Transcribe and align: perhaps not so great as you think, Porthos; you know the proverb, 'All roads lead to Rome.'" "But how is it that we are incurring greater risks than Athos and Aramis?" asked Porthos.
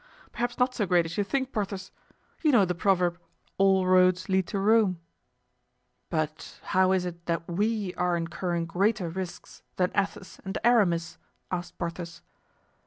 perhaps 0.31 0.57
not 0.57 0.73
so 0.73 0.83
great 0.87 1.05
as 1.05 1.15
you 1.15 1.23
think, 1.23 1.51
Porthos; 1.53 1.91
you 2.41 2.51
know 2.51 2.65
the 2.65 2.73
proverb, 2.73 3.19
'All 3.59 3.85
roads 3.85 4.27
lead 4.29 4.47
to 4.47 4.57
Rome.'" 4.57 4.99
"But 6.09 6.59
how 6.63 6.91
is 6.91 7.05
it 7.05 7.27
that 7.27 7.47
we 7.47 7.93
are 7.93 8.17
incurring 8.17 8.65
greater 8.65 9.09
risks 9.09 9.61
than 9.75 9.91
Athos 9.95 10.39
and 10.43 10.57
Aramis?" 10.63 11.19
asked 11.51 11.77
Porthos. 11.77 12.23